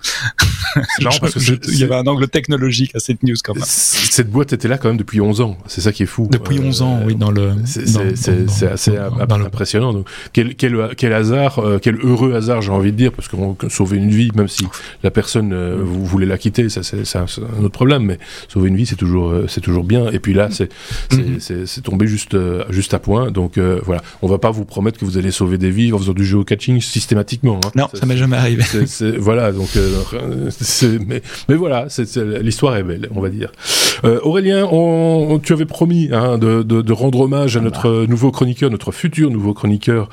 parce 1.03 1.33
que 1.33 1.39
je- 1.39 1.55
il 1.67 1.79
y 1.79 1.83
avait 1.83 1.95
un 1.95 2.05
angle 2.07 2.27
technologique 2.27 2.95
à 2.95 2.99
cette 2.99 3.23
news 3.23 3.35
quand 3.43 3.55
même. 3.55 3.63
Cette 3.65 4.29
boîte 4.29 4.53
était 4.53 4.67
là 4.67 4.77
quand 4.77 4.87
même 4.89 4.97
depuis 4.97 5.21
11 5.21 5.41
ans. 5.41 5.57
C'est 5.67 5.81
ça 5.81 5.91
qui 5.91 6.03
est 6.03 6.07
fou. 6.07 6.27
Depuis 6.31 6.59
Euh, 6.59 6.63
11 6.63 6.81
ans, 6.81 6.99
oui, 7.05 7.15
dans 7.15 7.31
le. 7.31 7.53
C'est 7.65 8.67
assez 8.67 8.97
impressionnant. 8.97 9.93
Donc, 9.93 10.07
quel, 10.33 10.55
quel, 10.55 10.89
quel 10.97 11.13
hasard, 11.13 11.59
euh, 11.59 11.79
quel 11.81 11.95
heureux 12.03 12.33
hasard, 12.35 12.61
j'ai 12.61 12.71
envie 12.71 12.91
de 12.91 12.97
dire, 12.97 13.11
parce 13.11 13.27
que 13.27 13.35
on- 13.35 13.53
que 13.53 13.69
sauver 13.69 13.97
une 13.97 14.09
vie, 14.09 14.31
même 14.35 14.47
si 14.47 14.65
la 15.03 15.11
personne 15.11 15.53
euh, 15.69 15.81
vous 15.83 16.05
voulez 16.05 16.25
la 16.25 16.37
quitter, 16.37 16.69
ça 16.69 16.81
c'est 16.83 17.17
un, 17.17 17.23
autre 17.63 17.69
problème, 17.69 18.03
mais 18.03 18.19
sauver 18.47 18.69
une 18.69 18.75
vie 18.75 18.85
c'est 18.85 18.95
toujours 18.95 19.29
euh, 19.29 19.45
c'est 19.47 19.61
toujours 19.61 19.83
bien. 19.83 20.09
Et 20.11 20.19
puis 20.19 20.33
là 20.33 20.49
c'est 20.51 20.69
c'est- 21.39 21.77
Mhm. 21.77 21.83
tombé 21.83 22.07
juste 22.07 22.33
euh, 22.35 22.63
juste 22.69 22.93
à 22.93 22.99
point. 22.99 23.31
Donc 23.31 23.57
euh, 23.57 23.79
voilà, 23.85 24.01
on 24.21 24.27
va 24.27 24.37
pas 24.37 24.51
vous 24.51 24.65
promettre 24.65 24.99
que 24.99 25.05
vous 25.05 25.17
allez 25.17 25.31
sauver 25.31 25.57
des 25.57 25.71
vies 25.71 25.91
en 25.93 25.97
faisant 25.97 26.13
du 26.13 26.25
géocaching 26.25 26.81
systématiquement. 26.81 27.59
hein. 27.63 27.71
Non, 27.75 27.87
ça 27.93 28.05
m'est 28.05 28.17
jamais 28.17 28.37
arrivé. 28.37 28.63
voilà, 29.19 29.51
donc, 29.51 29.69
euh, 29.75 29.89
mais, 31.07 31.21
mais 31.47 31.55
voilà, 31.55 31.87
l'histoire 32.41 32.75
est 32.77 32.83
belle, 32.83 33.07
on 33.15 33.21
va 33.21 33.29
dire. 33.29 33.51
Aurélien, 34.23 34.65
on, 34.71 35.27
on- 35.31 35.39
tu 35.39 35.53
avais 35.53 35.65
promis 35.65 36.09
hein, 36.11 36.37
de, 36.37 36.63
de, 36.63 36.81
de 36.81 36.93
rendre 36.93 37.19
hommage 37.21 37.57
à 37.57 37.61
notre 37.61 37.87
euh, 37.89 38.07
nouveau 38.07 38.31
chroniqueur, 38.31 38.69
notre 38.69 38.91
futur 38.91 39.29
nouveau 39.29 39.53
chroniqueur, 39.53 40.09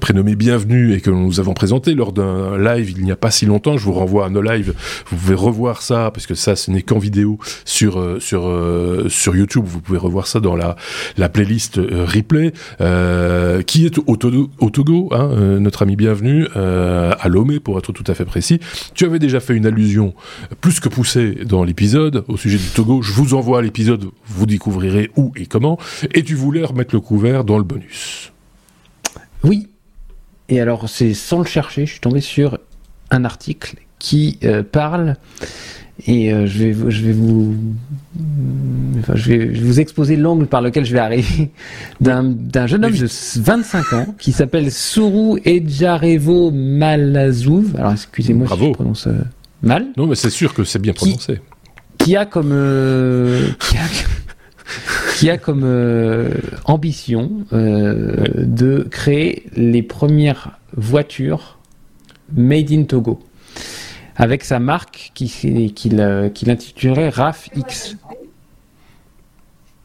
prénommé 0.00 0.34
Bienvenue, 0.36 0.94
et 0.94 1.00
que 1.00 1.10
nous 1.10 1.40
avons 1.40 1.54
présenté 1.54 1.94
lors 1.94 2.12
d'un 2.12 2.56
live 2.58 2.90
il 2.96 3.04
n'y 3.04 3.10
a 3.12 3.16
pas 3.16 3.30
si 3.30 3.46
longtemps. 3.46 3.76
Je 3.76 3.84
vous 3.84 3.92
renvoie 3.92 4.26
à 4.26 4.30
nos 4.30 4.42
lives. 4.42 4.69
Vous 5.06 5.16
pouvez 5.16 5.34
revoir 5.34 5.82
ça, 5.82 6.10
parce 6.12 6.26
que 6.26 6.34
ça, 6.34 6.56
ce 6.56 6.70
n'est 6.70 6.82
qu'en 6.82 6.98
vidéo 6.98 7.38
sur 7.64 8.00
euh, 8.00 8.20
sur 8.20 8.48
euh, 8.48 9.08
sur 9.08 9.36
YouTube. 9.36 9.64
Vous 9.66 9.80
pouvez 9.80 9.98
revoir 9.98 10.26
ça 10.26 10.40
dans 10.40 10.56
la 10.56 10.76
la 11.16 11.28
playlist 11.28 11.78
euh, 11.78 12.04
replay, 12.06 12.52
qui 13.64 13.86
est 13.86 13.98
au 14.06 14.16
Togo, 14.16 15.08
hein, 15.12 15.58
notre 15.60 15.82
ami 15.82 15.96
Bienvenue, 15.96 16.46
euh, 16.56 17.12
à 17.18 17.28
Lomé 17.28 17.60
pour 17.60 17.78
être 17.78 17.92
tout 17.92 18.04
à 18.06 18.14
fait 18.14 18.24
précis. 18.24 18.60
Tu 18.94 19.04
avais 19.04 19.18
déjà 19.18 19.40
fait 19.40 19.54
une 19.54 19.66
allusion 19.66 20.14
plus 20.60 20.80
que 20.80 20.88
poussée 20.88 21.32
dans 21.44 21.64
l'épisode 21.64 22.24
au 22.28 22.36
sujet 22.36 22.58
du 22.58 22.68
Togo. 22.68 23.02
Je 23.02 23.12
vous 23.12 23.34
envoie 23.34 23.62
l'épisode, 23.62 24.06
vous 24.26 24.46
découvrirez 24.46 25.10
où 25.16 25.32
et 25.36 25.46
comment. 25.46 25.78
Et 26.14 26.22
tu 26.22 26.34
voulais 26.34 26.64
remettre 26.64 26.94
le 26.94 27.00
couvert 27.00 27.44
dans 27.44 27.58
le 27.58 27.64
bonus. 27.64 28.32
Oui. 29.42 29.68
Et 30.48 30.60
alors, 30.60 30.88
c'est 30.88 31.14
sans 31.14 31.38
le 31.38 31.44
chercher, 31.44 31.86
je 31.86 31.92
suis 31.92 32.00
tombé 32.00 32.20
sur 32.20 32.58
un 33.10 33.24
article 33.24 33.76
qui 34.00 34.40
parle 34.72 35.14
et 36.08 36.30
je 36.30 36.64
vais 36.64 36.90
je 36.90 37.04
vais 37.04 37.12
vous 37.12 37.54
enfin, 38.98 39.14
je 39.14 39.30
vais, 39.30 39.46
vous 39.46 39.78
exposer 39.78 40.16
l'angle 40.16 40.46
par 40.46 40.62
lequel 40.62 40.84
je 40.84 40.92
vais 40.92 40.98
arriver 40.98 41.50
d'un 42.00 42.66
jeune 42.66 42.84
homme 42.84 42.92
de 42.92 43.08
25 43.40 43.92
ans 43.92 44.14
qui 44.18 44.32
s'appelle 44.32 44.72
Sourou 44.72 45.38
Ejarevo 45.44 46.50
Malazouv. 46.50 47.76
Alors 47.76 47.92
excusez-moi 47.92 48.48
si 48.48 48.58
je 48.58 48.70
prononce 48.72 49.08
mal. 49.62 49.86
Non, 49.96 50.06
mais 50.06 50.16
c'est 50.16 50.30
sûr 50.30 50.54
que 50.54 50.64
c'est 50.64 50.80
bien 50.80 50.94
prononcé. 50.94 51.40
Qui, 51.98 52.16
a 52.16 52.24
comme 52.24 52.54
qui 53.58 53.76
a, 53.76 53.82
qui 55.16 55.30
a 55.30 55.38
comme 55.38 55.62
euh, 55.64 56.30
ambition 56.64 57.30
euh, 57.52 58.24
de 58.36 58.86
créer 58.90 59.44
les 59.54 59.82
premières 59.82 60.58
voitures 60.76 61.58
made 62.34 62.72
in 62.72 62.84
Togo 62.84 63.20
avec 64.20 64.44
sa 64.44 64.58
marque 64.58 65.12
qu'il 65.14 65.30
qui, 65.30 65.72
qui, 66.34 66.50
intitulerait 66.50 67.08
RAF 67.08 67.48
X. 67.56 67.96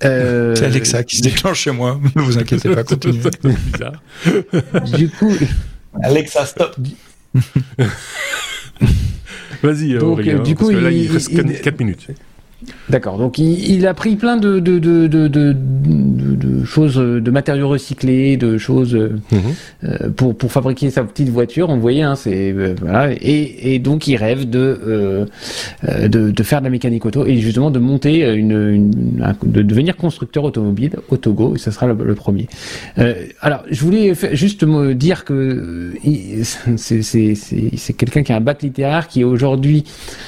Euh, 0.04 0.54
c'est 0.56 0.65
Alexa 0.65 1.06
qui 1.06 1.15
se 1.15 1.22
déclenche 1.22 1.62
chez 1.62 1.72
moi. 1.72 1.98
Ne 2.15 2.22
vous 2.22 2.38
inquiétez 2.38 2.75
pas, 2.75 2.84
continuez. 2.84 3.22
du 4.98 5.10
coup, 5.10 5.34
Alexa, 6.04 6.46
stop. 6.46 6.75
Vas-y, 9.63 9.98
Donc, 9.98 10.22
du 10.44 10.54
coup, 10.54 10.70
il, 10.70 10.80
il 10.80 11.12
reste 11.12 11.62
4 11.62 11.80
minutes. 11.80 12.08
D'accord. 12.89 13.17
Donc 13.17 13.39
il, 13.39 13.88
a 13.88 13.93
pris 13.93 14.15
plein 14.15 14.38
de, 14.38 14.60
de, 14.60 14.77
de, 14.77 15.07
de, 15.07 16.63
choses, 16.65 16.98
de 16.98 17.31
matériaux 17.31 17.67
recyclés, 17.69 18.38
de 18.38 18.57
choses 18.57 18.95
euh, 18.95 19.19
mhm. 19.31 19.39
euh, 19.84 20.10
pour, 20.15 20.38
pour 20.38 20.51
fabriquer 20.51 20.91
sa 20.91 21.03
petite 21.03 21.29
voiture. 21.29 21.69
On 21.69 21.77
voyait, 21.77 22.03
hein, 22.03 22.15
c'est 22.15 22.51
euh, 22.51 22.75
voilà. 22.79 23.12
Et, 23.13 23.74
et 23.74 23.79
donc 23.79 24.07
il 24.07 24.17
rêve 24.17 24.50
de, 24.50 25.25
de, 25.84 26.43
faire 26.43 26.60
de 26.60 26.65
la 26.65 26.69
mécanique 26.69 27.05
auto 27.05 27.25
et 27.25 27.38
justement 27.38 27.72
de 27.72 27.79
monter 27.79 28.31
une, 28.34 28.91
de 29.43 29.62
devenir 29.62 29.98
constructeur 29.98 30.43
automobile 30.43 30.98
au 31.10 31.17
Togo. 31.17 31.55
Et 31.55 31.60
ça 31.60 31.72
sera 31.72 31.88
le, 31.88 32.15
premier. 32.15 32.48
alors 33.41 33.63
je 33.69 33.81
voulais 33.84 34.13
juste 34.34 34.63
me 34.63 34.93
dire 34.93 35.25
que 35.25 35.93
c'est 36.77 37.93
quelqu'un 37.93 38.24
qui 38.24 38.31
a 38.31 38.38
un 38.38 38.41
bac 38.41 38.62
littéraire 38.62 39.07
qui 39.07 39.24
aujourd'hui 39.24 39.84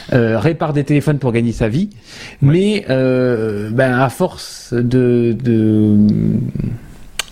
répare 0.10 0.74
des 0.74 0.84
téléphones 0.84 1.20
pour 1.20 1.32
gagner 1.32 1.52
sa 1.52 1.70
vie. 1.70 1.90
Mais 2.42 2.86
euh, 2.90 3.70
ben, 3.72 3.94
à 4.00 4.10
force 4.10 4.74
de, 4.74 5.36
de, 5.44 5.96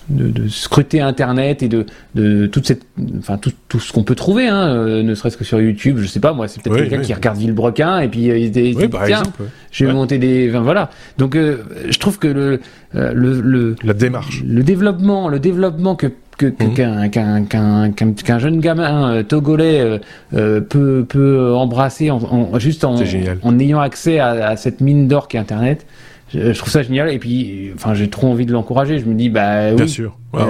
de, 0.10 0.48
scruter 0.48 1.02
Internet 1.02 1.64
et 1.64 1.68
de, 1.68 1.86
de 2.14 2.48
toute 2.48 2.68
cette, 2.68 2.84
enfin 3.18 3.38
tout, 3.38 3.52
tout 3.68 3.80
ce 3.80 3.92
qu'on 3.92 4.04
peut 4.04 4.16
trouver, 4.16 4.48
hein, 4.48 4.68
euh, 4.68 5.04
ne 5.04 5.16
serait-ce 5.16 5.38
que 5.38 5.44
sur 5.44 5.60
YouTube, 5.60 5.98
je 6.00 6.08
sais 6.08 6.20
pas 6.20 6.34
moi, 6.34 6.48
c'est 6.48 6.62
peut-être 6.62 6.78
quelqu'un 6.78 7.02
qui 7.02 7.14
regarde 7.14 7.38
Villebrequin 7.38 8.00
et 8.00 8.08
puis 8.08 8.30
euh, 8.30 8.38
il 8.38 8.52
dit 8.52 8.76
tiens, 9.06 9.24
je 9.72 9.86
vais 9.86 9.94
monter 9.94 10.18
des, 10.18 10.50
enfin, 10.50 10.62
voilà. 10.62 10.90
Donc 11.18 11.36
euh, 11.36 11.64
je 11.90 11.98
trouve 12.00 12.20
que 12.20 12.28
le, 12.28 12.60
le, 12.94 13.42
le, 13.42 13.76
la 13.84 13.94
démarche, 13.94 14.44
le 14.46 14.64
développement, 14.64 15.28
le 15.30 15.40
développement 15.40 15.96
que 15.96 16.08
Mhm. 16.42 18.14
qu'un 18.16 18.40
jeune 18.40 18.60
gamin 18.60 19.12
euh, 19.12 19.24
togolais 19.24 19.80
euh, 19.80 20.00
euh, 20.34 20.60
peut, 20.60 21.06
peut 21.08 21.54
embrasser 21.54 22.12
en, 22.12 22.60
juste 22.60 22.84
en, 22.84 22.96
en, 23.42 23.60
ayant 23.60 23.80
accès 23.80 24.20
à, 24.20 24.56
cette 24.58 24.82
mine 24.82 25.08
d'or 25.08 25.28
qui 25.28 25.38
est 25.38 25.40
Internet. 25.40 25.86
Je, 26.34 26.52
trouve 26.52 26.72
ça 26.72 26.82
génial 26.82 27.10
et 27.12 27.20
puis 27.20 27.72
enfin 27.76 27.94
j'ai 27.94 28.10
trop 28.10 28.28
envie 28.28 28.46
de 28.46 28.52
l'encourager. 28.52 29.00
Je 29.00 29.06
me 29.06 29.14
dis 29.14 29.30
bah 29.30 29.70
oui, 29.70 29.76
bien 29.76 29.88
sûr, 29.88 30.18
ah 30.34 30.48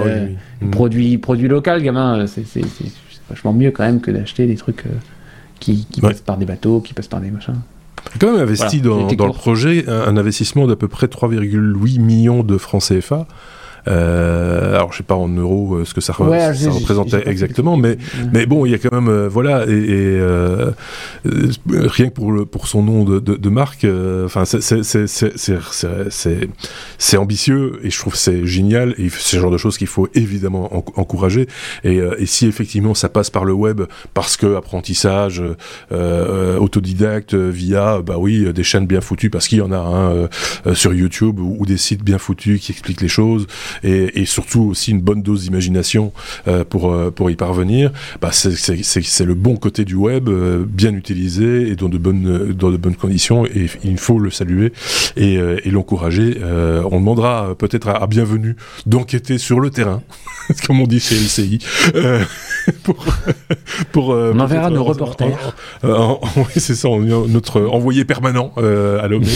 produit 0.72 1.18
produit 1.18 1.48
local 1.48 1.82
gamin, 1.82 2.26
c'est 2.26 2.44
vachement 3.28 3.52
mieux 3.52 3.70
quand 3.70 3.84
même 3.84 4.00
que 4.00 4.10
d'acheter 4.10 4.46
des 4.46 4.56
trucs 4.56 4.84
qui, 5.60 5.86
qui 5.90 6.00
passent 6.00 6.20
par 6.20 6.38
des 6.38 6.46
bateaux, 6.46 6.80
qui 6.80 6.94
passent 6.94 7.08
par 7.08 7.20
des 7.20 7.30
machins 7.30 7.60
quand 8.20 8.32
même 8.32 8.40
investi 8.40 8.80
dans, 8.80 9.06
dans 9.06 9.26
le 9.26 9.32
projet 9.32 9.84
un, 9.88 10.16
investissement 10.16 10.66
d'à 10.66 10.76
peu 10.76 10.88
près 10.88 11.06
3,8 11.06 12.00
millions 12.00 12.42
de 12.42 12.56
francs 12.56 12.82
CFA. 12.82 13.26
Euh, 13.88 14.74
alors 14.74 14.92
je 14.92 14.98
sais 14.98 15.02
pas 15.04 15.14
en 15.14 15.28
euros 15.28 15.76
euh, 15.76 15.84
ce 15.84 15.94
que 15.94 16.00
ça, 16.00 16.12
ça 16.12 16.70
représentait 16.70 17.28
exactement, 17.28 17.76
mais 17.76 17.98
mais 18.32 18.46
bon 18.46 18.66
il 18.66 18.72
y 18.72 18.74
a 18.74 18.78
quand 18.78 18.92
même 18.92 19.08
euh, 19.08 19.28
voilà 19.28 19.64
et, 19.68 19.70
et 19.70 20.18
euh, 20.18 20.72
rien 21.24 22.08
que 22.08 22.14
pour 22.14 22.32
le 22.32 22.46
pour 22.46 22.66
son 22.66 22.82
nom 22.82 23.04
de, 23.04 23.20
de, 23.20 23.36
de 23.36 23.48
marque, 23.48 23.86
enfin 24.24 24.44
c'est 24.44 24.60
c'est 24.60 24.82
c'est 25.06 26.48
c'est 26.98 27.16
ambitieux 27.16 27.78
et 27.84 27.90
je 27.90 27.98
trouve 27.98 28.16
c'est 28.16 28.44
génial 28.44 28.94
et 28.98 29.08
c'est 29.08 29.36
le 29.36 29.42
genre 29.42 29.50
de 29.52 29.58
choses 29.58 29.78
qu'il 29.78 29.86
faut 29.86 30.08
évidemment 30.14 30.74
encourager 30.96 31.46
et, 31.84 32.00
et 32.18 32.26
si 32.26 32.46
effectivement 32.46 32.94
ça 32.94 33.08
passe 33.08 33.30
par 33.30 33.44
le 33.44 33.52
web 33.52 33.82
parce 34.14 34.36
que 34.36 34.56
apprentissage 34.56 35.42
autodidacte 35.90 37.34
via 37.34 38.00
bah 38.02 38.16
oui 38.18 38.52
des 38.52 38.64
chaînes 38.64 38.86
bien 38.86 39.00
foutues 39.00 39.30
parce 39.30 39.46
qu'il 39.46 39.58
y 39.58 39.62
en 39.62 39.72
a 39.72 39.78
un 39.78 40.74
sur 40.74 40.92
YouTube 40.92 41.38
ou, 41.38 41.56
ou, 41.60 41.66
des 41.66 41.76
sites 41.76 42.02
bien 42.02 42.18
foutus 42.18 42.60
qui 42.60 42.72
expliquent 42.72 43.00
les 43.00 43.08
choses 43.08 43.46
et, 43.82 44.20
et 44.20 44.24
surtout 44.24 44.62
aussi 44.62 44.90
une 44.90 45.00
bonne 45.00 45.22
dose 45.22 45.42
d'imagination 45.42 46.12
euh, 46.48 46.64
pour 46.64 46.92
euh, 46.92 47.10
pour 47.10 47.30
y 47.30 47.36
parvenir, 47.36 47.90
bah 48.20 48.30
c'est 48.32 49.24
le 49.24 49.34
bon 49.34 49.56
côté 49.56 49.84
du 49.84 49.94
web, 49.94 50.28
euh, 50.28 50.64
bien 50.66 50.94
utilisé 50.94 51.68
et 51.68 51.76
dans 51.76 51.88
de 51.88 51.98
bonnes 51.98 52.52
dans 52.52 52.70
de 52.70 52.76
bonnes 52.76 52.96
conditions 52.96 53.46
et 53.46 53.68
il 53.84 53.98
faut 53.98 54.18
le 54.18 54.30
saluer 54.30 54.72
et, 55.16 55.34
et 55.34 55.70
l'encourager. 55.70 56.38
on 56.90 56.98
demandera 57.00 57.54
peut-être 57.56 57.88
à, 57.88 58.06
bienvenue 58.06 58.56
d'enquêter 58.86 59.38
sur 59.38 59.60
le 59.60 59.70
terrain, 59.70 60.02
comme 60.66 60.80
on 60.80 60.86
dit 60.86 61.00
chez 61.00 61.16
LCI, 61.16 61.58
pour, 62.82 63.04
pour 63.92 64.08
on 64.10 64.38
enverra 64.38 64.70
nos 64.70 64.84
reporters. 64.84 65.54
oui, 65.82 66.44
c'est 66.56 66.74
ça, 66.74 66.88
notre 66.88 67.62
envoyé 67.62 68.04
permanent 68.04 68.52
à 68.56 69.06
Lomé. 69.08 69.26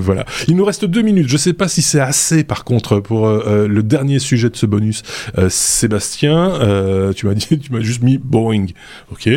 Voilà. 0.00 0.24
Il 0.48 0.56
nous 0.56 0.64
reste 0.64 0.84
deux 0.84 1.02
minutes. 1.02 1.28
Je 1.28 1.36
sais 1.36 1.52
pas 1.52 1.68
si 1.68 1.82
c'est 1.82 2.00
assez, 2.00 2.44
par 2.44 2.64
contre, 2.64 3.00
pour 3.00 3.26
euh, 3.26 3.42
euh, 3.46 3.68
le 3.68 3.82
dernier 3.82 4.18
sujet 4.18 4.50
de 4.50 4.56
ce 4.56 4.66
bonus, 4.66 5.02
euh, 5.38 5.48
Sébastien, 5.48 6.58
tu 7.14 7.26
m'as 7.26 7.34
dit, 7.34 7.58
tu 7.60 7.72
m'as 7.72 7.80
juste 7.80 8.02
mis 8.02 8.18
Boeing, 8.18 8.66
ok. 9.12 9.28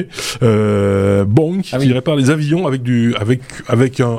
Boeing 0.41 1.61
ah 1.71 1.77
qui 1.77 1.93
répare 1.93 2.15
les 2.15 2.29
avions 2.29 2.67
avec 2.67 2.83
du, 2.83 3.15
avec 3.15 3.41
avec 3.67 3.99
un, 3.99 4.17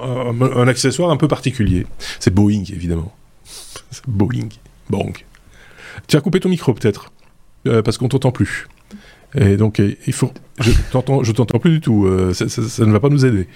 un, 0.57 0.69
accessoire 0.69 1.11
un 1.11 1.17
peu 1.17 1.29
particulier. 1.29 1.87
C'est 2.21 2.33
Boeing 2.33 2.65
évidemment. 2.73 3.15
Boeing, 4.07 4.49
Boeing. 4.91 5.13
Tu 6.07 6.17
as 6.17 6.21
coupé 6.21 6.41
ton 6.41 6.49
micro 6.49 6.75
peut-être 6.75 7.13
parce 7.65 7.97
qu'on 7.97 8.09
t'entend 8.09 8.31
plus. 8.31 8.69
Et 9.37 9.57
donc, 9.57 9.81
il 9.81 10.13
faut. 10.13 10.33
Je 10.61 10.71
t'entends, 11.33 11.59
plus 11.59 11.73
du 11.73 11.81
tout. 11.81 12.07
Euh, 12.07 12.33
ça, 12.33 12.49
ça, 12.49 12.87
ne 12.87 12.93
va 12.93 13.01
pas 13.01 13.09
nous 13.09 13.27
aider. 13.27 13.49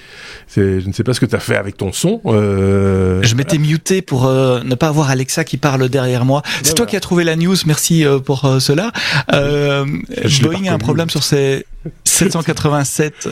Je 0.57 0.87
ne 0.87 0.93
sais 0.93 1.05
pas 1.05 1.15
ce 1.15 1.21
que 1.21 1.27
tu 1.27 1.37
as 1.37 1.41
fait 1.41 1.57
avec 1.57 1.77
ton 1.77 1.93
son. 1.93 2.21
Euh... 2.27 3.23
Je 3.23 3.37
m'étais 3.37 3.59
muté 3.59 4.03
pour 4.03 4.27
euh, 4.27 4.63
ne 4.65 4.75
pas 4.75 4.89
avoir 4.89 5.11
Alexa 5.11 5.45
qui 5.45 5.59
parle 5.59 5.89
derrière 5.89 6.25
moi. 6.25 6.43
C'est 6.63 6.75
toi 6.75 6.87
qui 6.87 6.97
as 6.97 7.01
trouvé 7.01 7.23
la 7.23 7.37
news. 7.37 7.57
Merci 7.67 8.05
pour 8.25 8.41
cela. 8.61 8.91
Boeing 9.31 10.67
a 10.67 10.75
un 10.75 10.79
problème 10.79 11.11
sur 11.11 11.23
ses 11.23 11.67
787, 12.05 13.29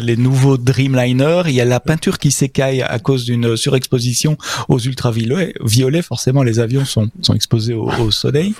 les 0.00 0.16
nouveaux 0.16 0.56
Dreamliner. 0.56 1.42
Il 1.46 1.52
y 1.52 1.60
a 1.60 1.66
la 1.66 1.80
peinture 1.80 2.18
qui 2.18 2.30
s'écaille 2.30 2.80
à 2.80 2.98
cause 2.98 3.26
d'une 3.26 3.56
surexposition 3.56 4.38
aux 4.68 4.78
ultraviolets. 4.78 5.54
Violets, 5.62 6.02
forcément, 6.02 6.42
les 6.42 6.58
avions 6.58 6.86
sont, 6.86 7.10
sont 7.20 7.34
exposés 7.34 7.74
au, 7.74 7.90
au 8.00 8.10
soleil. 8.10 8.54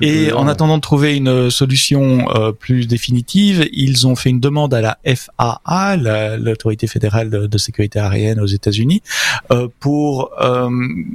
Et 0.00 0.32
en 0.32 0.48
attendant 0.48 0.76
de 0.76 0.82
trouver 0.82 1.16
une 1.16 1.48
solution 1.50 2.26
plus 2.58 2.88
définitive, 2.88 3.67
ils 3.72 4.06
ont 4.06 4.16
fait 4.16 4.30
une 4.30 4.40
demande 4.40 4.74
à 4.74 4.80
la 4.80 4.98
FAA, 5.04 5.96
l'autorité 6.36 6.86
fédérale 6.86 7.30
de, 7.30 7.58
sécurité 7.58 7.98
aérienne 7.98 8.40
aux 8.40 8.46
États-Unis, 8.46 9.02
euh, 9.50 9.68
pour 9.80 10.30
euh, 10.40 10.70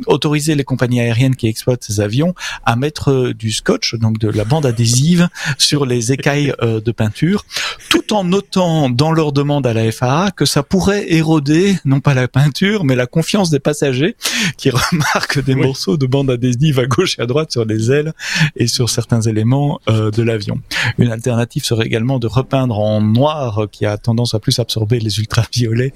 autoriser 0.07 0.55
les 0.55 0.63
compagnies 0.63 0.99
aériennes 0.99 1.35
qui 1.35 1.47
exploitent 1.47 1.83
ces 1.83 2.01
avions 2.01 2.33
à 2.65 2.75
mettre 2.75 3.31
du 3.33 3.51
scotch, 3.51 3.95
donc 3.95 4.19
de 4.19 4.29
la 4.29 4.43
bande 4.43 4.65
adhésive, 4.65 5.29
sur 5.57 5.85
les 5.85 6.11
écailles 6.11 6.53
euh, 6.61 6.81
de 6.81 6.91
peinture, 6.91 7.45
tout 7.89 8.13
en 8.13 8.23
notant 8.23 8.89
dans 8.89 9.11
leur 9.11 9.31
demande 9.31 9.65
à 9.65 9.73
la 9.73 9.91
FAA 9.91 10.31
que 10.31 10.45
ça 10.45 10.63
pourrait 10.63 11.11
éroder 11.13 11.77
non 11.85 11.99
pas 11.99 12.13
la 12.13 12.27
peinture, 12.27 12.83
mais 12.83 12.95
la 12.95 13.07
confiance 13.07 13.49
des 13.49 13.59
passagers 13.59 14.15
qui 14.57 14.69
remarquent 14.69 15.43
des 15.43 15.55
morceaux 15.55 15.97
de 15.97 16.05
bande 16.05 16.29
adhésive 16.29 16.79
à 16.79 16.85
gauche 16.85 17.17
et 17.19 17.21
à 17.21 17.25
droite 17.25 17.51
sur 17.51 17.65
les 17.65 17.91
ailes 17.91 18.13
et 18.55 18.67
sur 18.67 18.89
certains 18.89 19.21
éléments 19.21 19.79
de 19.87 20.23
l'avion. 20.23 20.59
Une 20.97 21.11
alternative 21.11 21.63
serait 21.63 21.85
également 21.85 22.19
de 22.19 22.27
repeindre 22.43 22.79
en 22.79 23.01
noir 23.01 23.67
qui 23.71 23.85
a 23.85 23.97
tendance 23.97 24.33
à 24.33 24.39
plus 24.39 24.59
absorber 24.59 24.99
les 24.99 25.19
ultraviolets. 25.19 25.93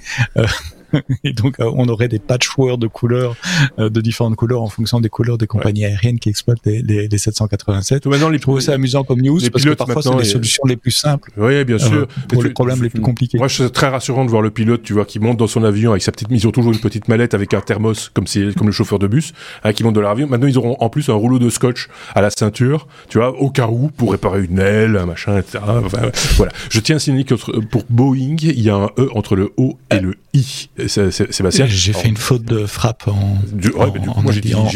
Et 1.24 1.34
donc 1.34 1.60
euh, 1.60 1.72
on 1.76 1.88
aurait 1.90 2.08
des 2.08 2.20
patchworks 2.20 2.80
de 2.80 2.88
couleurs, 2.88 3.36
euh, 3.80 3.90
de 3.90 4.02
différentes 4.02 4.36
couleurs 4.36 4.62
en 4.62 4.68
fonction 4.70 5.00
des 5.00 5.10
couleurs 5.10 5.38
des 5.38 5.48
compagnies 5.48 5.86
aériennes 5.86 6.20
qui 6.20 6.30
exploitent 6.30 6.66
les, 6.66 6.82
les, 6.82 7.08
les 7.08 7.18
787. 7.18 8.06
Maintenant, 8.08 8.30
les, 8.30 8.38
Je 8.38 8.42
trouve 8.42 8.60
ça 8.60 8.74
amusant 8.74 9.04
comme 9.04 9.22
news 9.22 9.38
les 9.40 9.50
parce 9.50 9.64
que 9.64 9.74
parfois 9.74 10.02
c'est 10.02 10.16
les 10.18 10.24
solutions 10.26 10.64
les 10.66 10.76
plus 10.78 10.92
simples 10.92 11.32
Oui, 11.38 11.64
bien 11.66 11.78
sûr. 11.78 11.94
euh, 11.94 12.06
pour 12.30 12.38
Mais 12.40 12.44
les 12.44 12.50
tu- 12.50 12.54
problèmes 12.54 12.82
les 12.84 12.90
plus 12.90 13.02
compliqués. 13.02 13.38
Moi, 13.38 13.50
c'est 13.50 13.70
très 13.72 13.88
rassurant 13.88 14.26
de 14.26 14.30
voir 14.30 14.42
le 14.42 14.50
pilote, 14.52 14.84
tu 14.84 14.94
vois, 14.94 15.06
qui 15.06 15.20
monte 15.20 15.38
dans 15.38 15.48
son 15.48 15.64
avion 15.64 15.92
avec 15.92 16.04
sa 16.04 16.12
petite. 16.12 16.28
Ils 16.32 16.48
ont 16.48 16.52
toujours 16.52 16.72
une 16.74 16.80
petite 16.80 17.08
mallette 17.08 17.34
avec 17.34 17.54
un 17.54 17.62
thermos, 17.62 18.10
comme 18.14 18.28
si, 18.28 18.54
comme 18.56 18.68
le 18.68 18.74
chauffeur 18.74 19.00
de 19.00 19.08
bus, 19.08 19.34
hein, 19.64 19.74
qui 19.74 19.84
monte 19.84 19.96
dans 19.96 20.02
leur 20.02 20.12
avion. 20.12 20.28
Maintenant, 20.28 20.48
ils 20.48 20.58
auront 20.58 20.78
en 20.80 20.90
plus 20.90 21.10
un 21.10 21.14
rouleau 21.14 21.40
de 21.40 21.50
scotch 21.50 21.88
à 22.16 22.22
la 22.22 22.30
ceinture, 22.30 22.88
tu 23.10 23.18
vois, 23.18 23.38
au 23.40 23.50
cas 23.50 23.68
où, 23.68 23.90
pour 23.90 24.12
réparer 24.12 24.46
une 24.46 24.60
aile, 24.60 24.98
un 24.98 25.06
machin, 25.06 25.38
etc. 25.38 25.60
Enfin, 25.68 26.10
voilà. 26.38 26.52
Je 26.70 26.80
tiens 26.80 26.98
à 26.98 27.00
signaler 27.00 27.24
que 27.24 27.36
pour 27.36 27.84
Boeing, 27.90 28.36
il 28.42 28.62
y 28.62 28.70
a 28.70 28.76
un 28.76 28.90
E 28.98 29.10
entre 29.14 29.36
le 29.36 29.52
O 29.58 29.78
et 29.92 30.00
le 30.00 30.16
I. 30.40 30.70
C'est- 30.88 31.12
Sébastien. 31.32 31.66
J'ai 31.68 31.94
fait 31.94 32.08
une 32.08 32.18
faute 32.18 32.44
de 32.44 32.66
frappe 32.66 33.08
en. 33.08 33.38
Du- 33.52 33.70
ouais, 33.70 33.88
mais 33.94 34.00
du 34.00 34.08
coup, 34.08 34.20
en- 34.20 34.22
moi, 34.24 34.32
j'ai 34.32 34.42
dit, 34.42 34.56
en- 34.56 34.68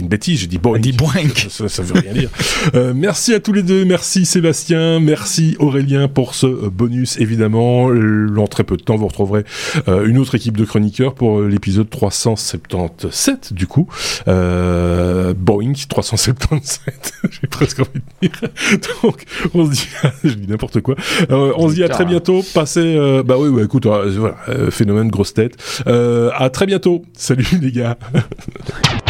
une 0.00 0.08
bêtise, 0.08 0.40
j'ai 0.40 0.46
dit 0.46 0.58
Boeing. 0.58 0.80
Ça, 1.50 1.68
ça 1.68 1.82
veut 1.82 2.00
rien 2.00 2.12
dire. 2.12 2.30
Euh, 2.74 2.92
merci 2.94 3.34
à 3.34 3.40
tous 3.40 3.52
les 3.52 3.62
deux, 3.62 3.84
merci 3.84 4.24
Sébastien, 4.26 5.00
merci 5.00 5.56
Aurélien 5.58 6.08
pour 6.08 6.34
ce 6.34 6.46
euh, 6.46 6.70
bonus, 6.70 7.18
évidemment. 7.20 7.90
Euh, 7.90 8.28
Dans 8.34 8.46
très 8.46 8.64
peu 8.64 8.76
de 8.76 8.82
temps, 8.82 8.96
vous 8.96 9.06
retrouverez 9.06 9.44
euh, 9.88 10.06
une 10.06 10.18
autre 10.18 10.34
équipe 10.34 10.56
de 10.56 10.64
chroniqueurs 10.64 11.14
pour 11.14 11.40
euh, 11.40 11.48
l'épisode 11.48 11.88
377, 11.90 13.52
du 13.52 13.66
coup. 13.66 13.88
Euh, 14.28 15.34
Boeing 15.36 15.72
377, 15.88 17.12
j'ai 17.30 17.46
presque 17.48 17.80
envie 17.80 17.90
de 18.22 18.28
dire. 18.28 18.40
Donc, 19.02 19.24
on 19.54 19.66
se 19.66 19.70
dit, 19.72 19.86
je 20.24 20.30
dis 20.34 20.48
n'importe 20.48 20.80
quoi. 20.80 20.94
Euh, 21.30 21.52
on 21.56 21.68
se 21.68 21.74
dit 21.74 21.84
à 21.84 21.88
très 21.88 22.04
bientôt, 22.04 22.42
passez, 22.54 22.80
euh, 22.96 23.22
bah 23.22 23.36
oui, 23.38 23.48
ouais, 23.48 23.64
écoute, 23.64 23.86
euh, 23.86 24.12
voilà, 24.18 24.36
euh, 24.48 24.70
phénomène 24.94 25.10
grosse 25.10 25.34
tête. 25.34 25.56
Euh, 25.86 26.30
à 26.34 26.50
très 26.50 26.66
bientôt. 26.66 27.02
Salut 27.14 27.46
les 27.60 27.72
gars. 27.72 27.96